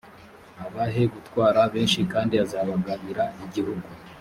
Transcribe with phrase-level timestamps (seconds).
[0.65, 3.87] abahe gutwara benshi kandi azabagabira igihugu